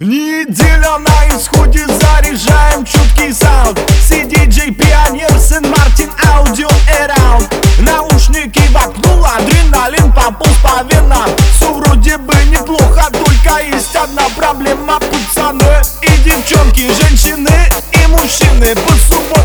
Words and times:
Неделя 0.00 0.96
на 0.96 1.28
исходе, 1.28 1.86
заряжаем 1.86 2.86
чуткий 2.86 3.34
саунд. 3.34 3.78
CDJ, 4.08 4.72
пионер, 4.72 5.38
сын 5.38 5.62
Мартин, 5.68 6.10
аудио 6.26 6.70
эраунд 6.98 7.46
Наушники 7.80 8.62
воткнул, 8.72 9.22
адреналин 9.22 10.10
пополз 10.14 10.56
по 10.62 10.82
венам. 10.84 11.28
Все 11.52 11.70
вроде 11.74 12.16
бы 12.16 12.34
неплохо, 12.46 13.10
только 13.12 13.62
есть 13.62 13.94
одна 13.94 14.22
проблема. 14.38 14.98
Пацаны 15.00 15.82
и 16.00 16.24
девчонки, 16.24 16.90
женщины 16.94 17.68
и 17.92 18.06
мужчины 18.06 18.74
По 18.74 18.92
субботам 18.94 19.39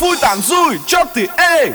vui 0.00 0.16
tản 0.20 0.40
vui 0.40 0.78
cho 0.86 1.04
tỷ 1.14 1.26
ê. 1.36 1.70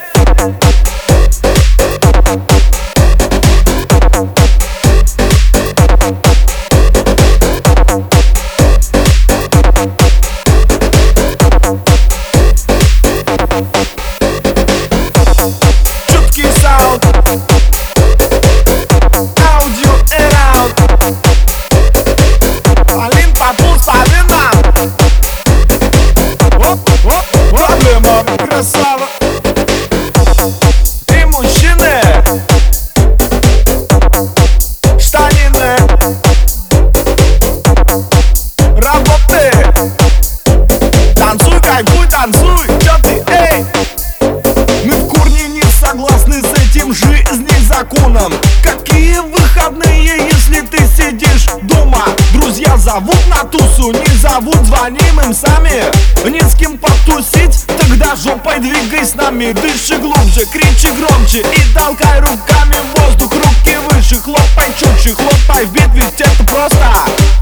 Какие 48.64 49.20
выходные, 49.20 50.30
если 50.32 50.62
ты 50.62 50.78
сидишь 50.88 51.48
дома? 51.64 52.06
Друзья 52.34 52.78
зовут 52.78 53.18
на 53.28 53.44
тусу, 53.46 53.92
не 53.92 54.18
зовут, 54.18 54.66
звоним 54.66 55.20
им 55.20 55.34
сами 55.34 55.84
Не 56.30 56.42
с 56.42 56.56
кем 56.56 56.78
потусить, 56.78 57.66
тогда 57.80 58.16
жопой 58.16 58.60
двигай 58.60 59.06
с 59.06 59.16
нами 59.16 59.52
Дыши 59.54 59.98
глубже, 59.98 60.46
кричи 60.46 60.90
громче 60.92 61.40
и 61.40 61.74
толкай 61.74 62.20
руками 62.20 62.76
в 62.76 63.02
воздух 63.02 63.32
Руки 63.34 63.78
выше, 63.90 64.16
хлопай 64.22 64.72
чуть 64.78 65.16
хлопай 65.16 65.66
в 65.66 65.72
бит, 65.72 65.90
ведь 65.94 66.22
это 66.22 66.44
просто 66.46 66.94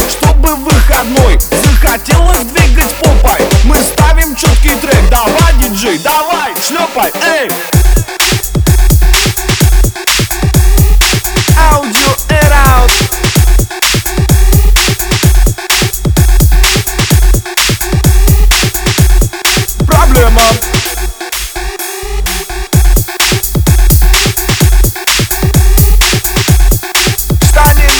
Чтобы 0.10 0.56
выходной 0.56 1.40
захотелось 1.66 2.45
двигать 2.45 2.94
попой 2.95 3.45
Мы 3.66 3.76
ставим 3.84 4.36
четкий 4.36 4.76
трек, 4.80 5.10
давай, 5.10 5.54
диджей, 5.60 5.98
давай, 6.00 6.54
шлепай, 6.66 7.12
эй! 7.26 7.73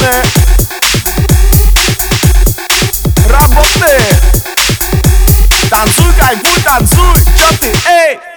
roboty 0.04 0.44
Roboty. 3.28 3.96
Tancuj, 5.70 6.14
kajbul, 6.20 6.62
tancuj, 6.64 7.18
cioty, 7.38 7.72
ej. 7.86 8.33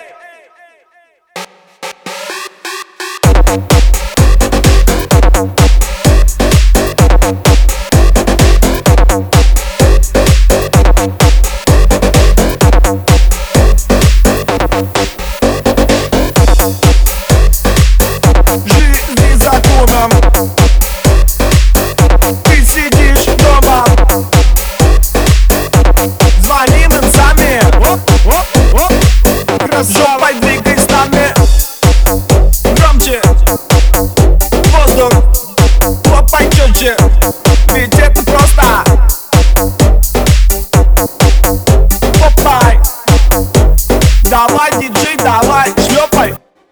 Хлопай 36.77 37.46